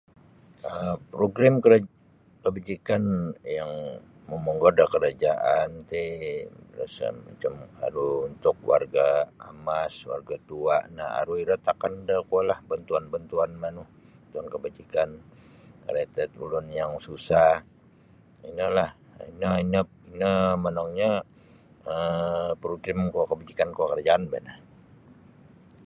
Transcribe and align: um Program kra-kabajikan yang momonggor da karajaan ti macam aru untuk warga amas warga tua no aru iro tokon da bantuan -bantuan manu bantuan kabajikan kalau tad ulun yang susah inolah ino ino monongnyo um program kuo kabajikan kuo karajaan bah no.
um 0.73 0.95
Program 1.13 1.53
kra-kabajikan 1.63 3.03
yang 3.57 3.71
momonggor 4.29 4.71
da 4.77 4.85
karajaan 4.93 5.69
ti 5.89 6.03
macam 7.27 7.53
aru 7.87 8.09
untuk 8.31 8.55
warga 8.71 9.07
amas 9.49 9.93
warga 10.11 10.35
tua 10.49 10.77
no 10.95 11.05
aru 11.19 11.33
iro 11.43 11.55
tokon 11.67 11.93
da 12.07 12.15
bantuan 12.71 13.03
-bantuan 13.11 13.51
manu 13.61 13.83
bantuan 14.19 14.47
kabajikan 14.53 15.09
kalau 15.85 16.05
tad 16.15 16.31
ulun 16.43 16.67
yang 16.79 16.93
susah 17.07 17.53
inolah 18.49 18.89
ino 19.29 19.49
ino 20.17 20.31
monongnyo 20.63 21.13
um 21.91 22.49
program 22.63 22.99
kuo 23.13 23.23
kabajikan 23.31 23.69
kuo 23.75 23.85
karajaan 23.91 24.23
bah 24.31 24.41
no. 24.47 24.53